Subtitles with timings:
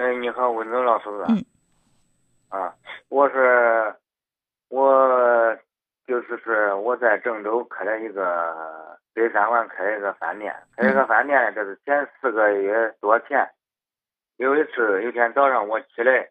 [0.00, 1.10] 哎，你好，文宗老师。
[1.28, 1.44] 嗯。
[2.48, 2.74] 啊，
[3.10, 3.94] 我是
[4.70, 5.54] 我
[6.06, 13.46] 就是是我在郑州开了一个北三环开了一个饭店，开一个饭店这是前四个月多前。
[14.38, 16.30] 有一次，有天早上我起来，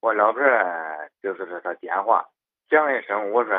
[0.00, 2.28] 我老婆儿就是说她电话
[2.68, 3.52] 响一声，我说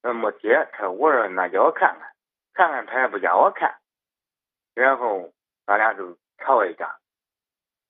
[0.00, 2.12] 那没接，她我说那叫我看看，
[2.54, 3.74] 看看她也不叫我看，
[4.76, 5.28] 然后
[5.66, 6.96] 咱俩就吵一架。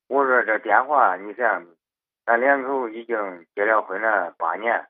[0.09, 1.67] 我说这电话，你想，
[2.25, 4.87] 咱两口已经结了婚了八年，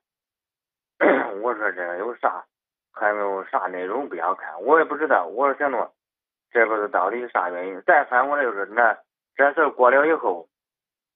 [1.42, 2.44] 我说这有啥，
[2.92, 5.26] 还有啥内容不要看，我也不知道。
[5.26, 5.92] 我说想着，
[6.52, 7.82] 这不是到底啥原因？
[7.82, 8.96] 再反过来就是那
[9.34, 10.48] 这事过了以后，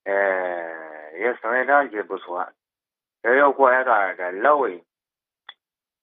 [0.05, 2.53] 呃，也生了两期不错。
[3.23, 4.85] 这又过一段，这老魏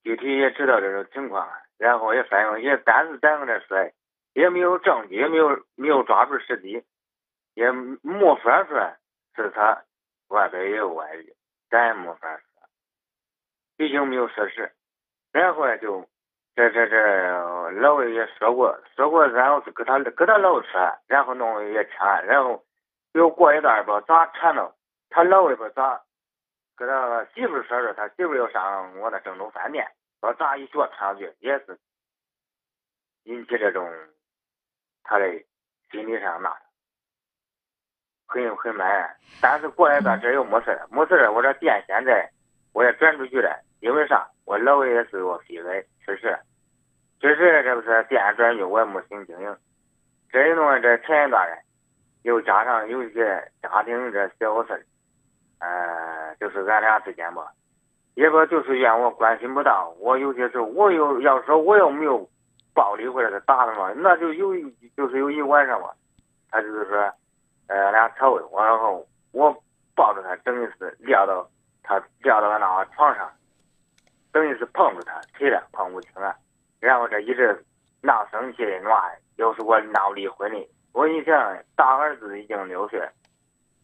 [0.04, 3.92] 具体也知道这种情况，然后也反映，也但是咱搁这说，
[4.34, 6.86] 也没有证据，也没有没有抓住时机。
[7.54, 8.96] 也没法说
[9.36, 9.84] 是他
[10.28, 11.36] 外边也有外遇，
[11.70, 12.44] 咱也没法说，
[13.78, 14.72] 毕竟没有事实。
[15.32, 16.08] 然后呢就
[16.56, 22.64] 这这这老魏也说过，说过，然后是给他给他老说，然后弄也签，然后
[23.14, 24.76] 又过一段吧咋缠到
[25.10, 26.02] 他老魏不咋
[26.76, 31.78] 跟他媳妇说说，他媳妇要上我那郑州饭店，说咋一脚踹上去，也是
[33.24, 33.92] 引起这种
[35.04, 35.26] 他的
[35.92, 36.56] 心理上那。
[38.30, 39.10] 很很满，
[39.42, 42.30] 但是过一段这又没事了没事了我这店现在
[42.74, 44.28] 我也转出去了，因为啥？
[44.46, 46.38] 我老魏也是我飞来吃事，
[47.20, 49.58] 吃事这不是店转去，我也没心经营。
[50.32, 51.56] 这一弄这前一段呢，
[52.22, 54.86] 又加上有一些家庭这小事
[55.60, 57.52] 呃，就是俺俩之间吧，
[58.14, 59.92] 也不就是怨我关心不到。
[60.00, 62.30] 我有些时候我又要说我又没有
[62.76, 65.90] 暴力或者是打他嘛，那就有一就是有一晚上嘛，
[66.52, 67.12] 他就是说。
[67.70, 69.56] 呃，俩吵我，然后我
[69.96, 71.48] 抱着他，等于是撂到
[71.84, 73.32] 他撂到那床上，
[74.32, 76.36] 等于是碰着他，腿了碰不清了。
[76.80, 77.64] 然后这一直
[78.02, 80.68] 闹生气的话，又是我闹离婚的。
[80.94, 83.08] 我一想，大儿子已经六岁，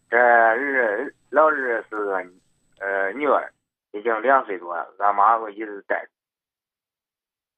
[0.10, 2.26] 这儿老二是个
[2.80, 3.54] 呃女儿，
[3.92, 6.10] 已经两岁多了，俺妈我一直带着。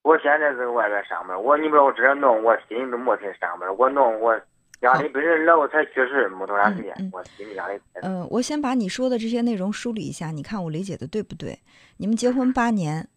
[0.03, 4.37] 我现在在外边上班，我你不知道我这样弄，我心里都没心上班，我弄我。
[4.79, 7.79] 家里本身老才去世没多长时间，我心里压力。
[8.01, 11.59] 嗯，我先把你说的这些内容梳理一下，你看我理解的对不对？
[11.97, 13.07] 你们结婚八年，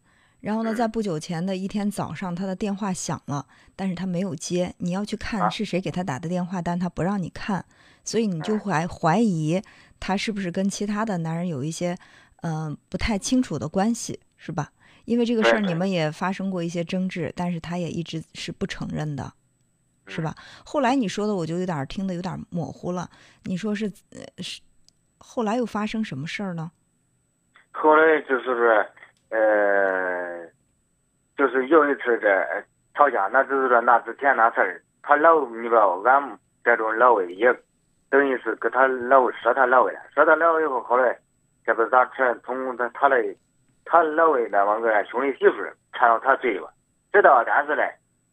[0.40, 4.74] 然后呢，在不久前的一天早上，他的电话响了，但是他没有接。
[4.78, 7.62] 你要去看是谁给他打的电话，但他不让你看，
[8.04, 9.60] 所以你就怀怀疑
[9.98, 11.94] 他是不是跟其他的男人有一些
[12.40, 14.72] 嗯不太清楚的关系，是吧？
[15.04, 19.30] 因为这个事儿你们也发生过一些争执，但是他也一直是不承认的。
[20.10, 20.34] 是吧？
[20.66, 23.08] 后来你说的我就有点听得有点模糊了。
[23.44, 23.88] 你说是
[24.38, 24.60] 是，
[25.18, 26.70] 后来又发生什么事儿呢？
[27.70, 28.86] 后来就是说，
[29.30, 30.44] 呃，
[31.38, 37.54] 就是有一次这吵架，那就是说那之前那事儿，他老你知道，俺这种老魏也
[38.10, 41.16] 等于是跟他老说他老魏了，说他老魏以后，后来
[41.64, 43.16] 这不是咋传从他他的
[43.84, 45.56] 他老魏那帮个兄弟媳妇
[45.92, 46.68] 传到他嘴里吧？
[47.12, 47.82] 知道，但是呢。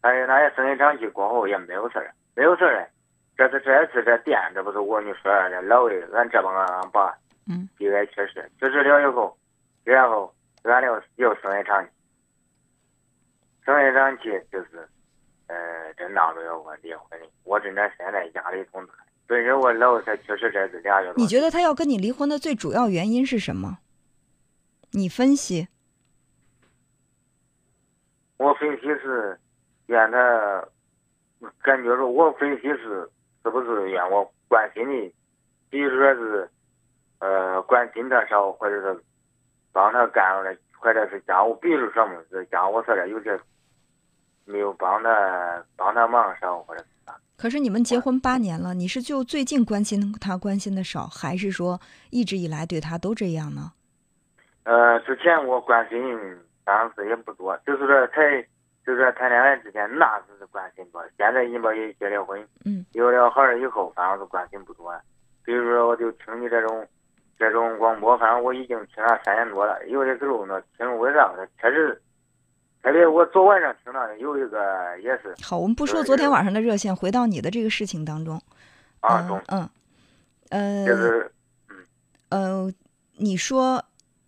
[0.00, 2.88] 哎，那也生意长期过后也没有事儿，没有事儿嘞。
[3.36, 7.16] 这次这次这店，这不是我跟你说的老魏，俺这帮俺爸，
[7.48, 9.36] 嗯，意外去世，去世了以后，
[9.84, 11.90] 然后俺俩又生意长期，
[13.64, 14.88] 生意长期就是，
[15.46, 17.26] 呃，这闹着要我离婚的。
[17.44, 18.92] 我真的现在压力挺大。
[19.26, 21.12] 本身我老才去世这是俩月。
[21.16, 23.78] 你觉得他要跟你离婚的最主要原因是什么？
[24.92, 25.68] 你分析。
[28.36, 29.38] 我分析是。
[29.88, 30.68] 怨他，
[31.62, 33.10] 感觉说，我分析是
[33.42, 35.14] 是不是怨我关心的，
[35.70, 36.50] 比如说是，
[37.20, 39.02] 呃，关心他少，或者是
[39.72, 43.40] 帮他干了，或者是家务，比如说么是家务事儿有些
[44.44, 47.16] 没有帮他帮他忙少，或者是啥。
[47.38, 51.80] 可是你们结婚八年了，你是就最近关心他关心的少，还是说
[52.10, 53.72] 一直以来对他都这样呢？
[54.64, 55.98] 呃，之前我关心
[56.62, 58.46] 当时也不多，就是说才。
[58.88, 61.04] 就是谈恋爱之前，那是关心多。
[61.18, 64.90] 现在你把也结了婚，嗯，有了孩儿以后，反正是关心不多。
[65.44, 66.88] 比如说，我就听你这种
[67.38, 69.86] 这种广播，反正我已经听了三年多了。
[69.88, 71.30] 有的时候呢，听为啥？
[71.60, 72.00] 确实，
[72.82, 75.34] 特别我昨晚上听到的有一个也是。
[75.44, 78.40] 好，我们不说昨天晚上的热线，回到你的这个事情当中。
[79.00, 79.38] 啊，中。
[79.48, 79.68] 嗯。
[80.48, 80.86] 呃。
[80.86, 81.30] 就是。
[81.68, 81.76] 嗯。
[82.30, 82.72] 呃，
[83.18, 83.84] 你说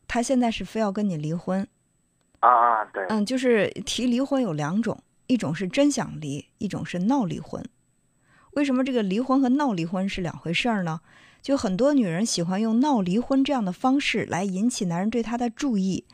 [0.06, 1.66] 他现在是非要跟你离婚。
[2.40, 7.64] 啊啊，对，嗯，就是提离婚有两种，一种是真想离，一种是闹离婚。
[8.52, 11.00] 为什么这个离婚和闹离婚是两回事儿呢？
[11.40, 16.04] 就很多女人喜欢用闹离婚这样的方式来引起男人对她的注意，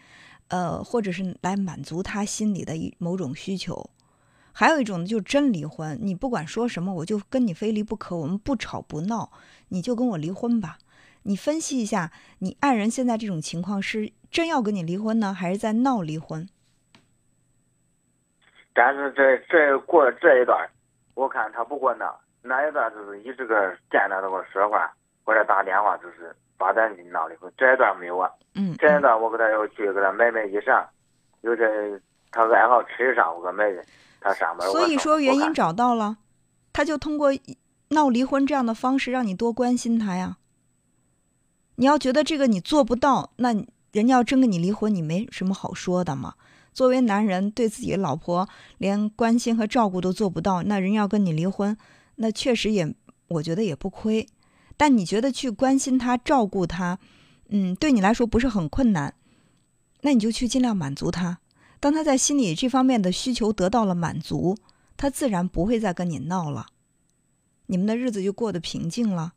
[0.48, 3.90] 呃，或者是来满足她心里的一某种需求。
[4.52, 9.30] 还有一种呢，就是真离婚，你不管说什么，我就跟你非离不可，我们不吵不闹，
[9.68, 10.78] 你就跟我离婚吧。
[11.26, 16.48] 你分析一下，你爱人现在这种情况是真要跟你离婚呢，还是在闹离婚？
[18.72, 20.68] 但是这这过这一段，
[21.14, 24.94] 我看他不给我闹，那一段就是一直个见他都给我说话
[25.24, 27.52] 或者打电话，就是把咱闹离婚。
[27.56, 30.86] 这一段没有啊，嗯，这一段我给他又去给他买买衣裳，
[31.40, 32.00] 有这
[32.30, 33.84] 他爱好吃衣裳，我给他买的。
[34.20, 36.18] 他上班，所以说原因找到了，
[36.72, 37.30] 他就通过
[37.88, 40.36] 闹离婚这样的方式让你多关心他呀。
[41.76, 43.52] 你要觉得这个你做不到，那
[43.92, 46.34] 人家要真跟你离婚，你没什么好说的嘛。
[46.72, 48.46] 作为男人，对自己的老婆
[48.76, 51.74] 连关心和照顾都做不到，那人要跟你离婚，
[52.16, 52.94] 那确实也
[53.28, 54.26] 我觉得也不亏。
[54.76, 56.98] 但你觉得去关心他、照顾他，
[57.48, 59.14] 嗯，对你来说不是很困难，
[60.02, 61.38] 那你就去尽量满足他。
[61.80, 64.56] 当他在心里这方面的需求得到了满足，
[64.98, 66.66] 他自然不会再跟你闹了，
[67.66, 69.32] 你们的日子就过得平静了，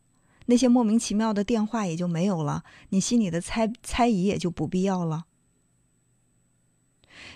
[0.50, 5.26] 那些莫名其妙的电话也就没有了，你心里的猜猜疑也就不必要了。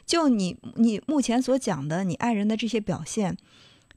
[0.03, 3.37] 就你你目前所讲的你爱人的这些表现，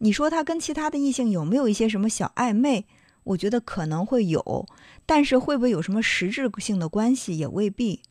[0.00, 2.84] 你说他跟其他的异性有没有一些什么小暧昧？
[3.24, 4.68] 我觉得可能会有，
[5.06, 8.02] 但是会不会有什么实质性的关系也未必。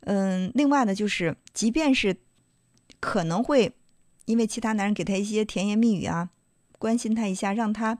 [0.00, 2.18] 嗯，另外呢，就是即便是
[3.00, 3.74] 可能会
[4.26, 6.28] 因为其他男人给他一些甜言蜜语啊，
[6.78, 7.98] 关心他一下，让他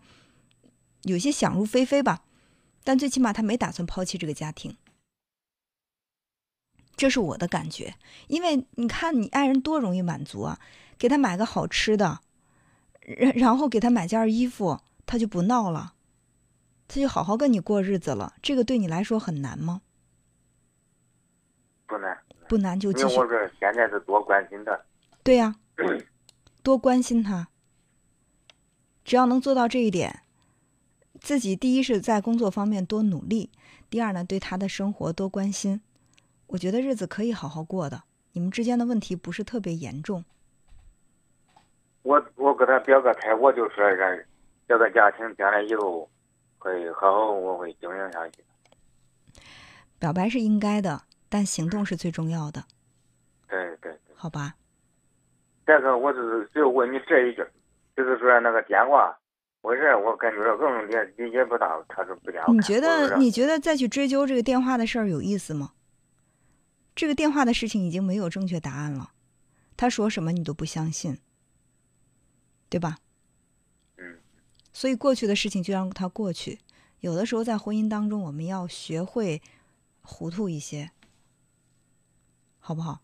[1.03, 2.25] 有些想入非非吧，
[2.87, 4.77] 但最起码他没打算抛弃这个家庭，
[6.97, 7.97] 这是我的感觉。
[8.29, 10.61] 因为你看你爱人多容易满足啊，
[10.97, 12.21] 给他买个好吃的，
[13.01, 15.95] 然然后给他买件衣服，他就不闹了，
[16.87, 18.35] 他就好好跟你过日子了。
[18.41, 19.83] 这个对你来说很难吗？
[21.89, 22.17] 不难，
[22.49, 23.09] 不难就继续。
[23.09, 24.81] 因为我这现在是多关心他。
[25.25, 25.57] 对呀，
[26.63, 27.49] 多关心他。
[29.05, 30.23] 只要能做到这一点，
[31.21, 33.51] 自己第一是在工作方面多努力，
[33.91, 35.81] 第二呢，对他的生活多关心，
[36.49, 38.03] 我觉得日子可以好好过的。
[38.33, 40.25] 你们之间的问题不是特别严重。
[42.03, 44.19] 我我给他表个态，我就说让
[44.69, 46.09] 这个家庭将来以后
[46.59, 48.45] 可以好好，我会经营下去。
[49.99, 51.03] 表白是应该的。
[51.29, 52.63] 但行动是最重要的，
[53.49, 54.55] 对对，好吧。
[55.67, 57.45] 这个我就是就问你这一句，
[57.97, 59.19] 就是说那个电话，
[59.67, 62.57] 我这我感觉更理理解不到，他是不讲。
[62.57, 65.73] 你觉得你觉得再去追究这个电话的事儿有意思吗？
[66.95, 69.11] 这个电话的事情已经没有正确答案了，
[69.77, 71.19] 他说什么你都不相信，
[72.69, 72.99] 对吧？
[73.97, 74.21] 嗯。
[74.73, 76.61] 所以过去的事情就让它过去。
[77.01, 79.43] 有的时候在婚姻当中，我们要学会
[80.01, 80.93] 糊涂一些。
[82.61, 83.01] 好不好？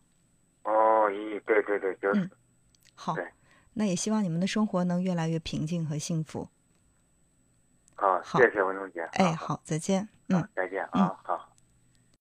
[0.63, 2.29] 哦，咦，对对对，就是。
[2.95, 3.17] 好，
[3.73, 6.47] 那也希望你们的生活能越来越平静和幸福。
[8.03, 9.01] 好，谢谢文忠姐。
[9.13, 10.07] 哎，好，再见。
[10.29, 11.52] 嗯，再见啊，好。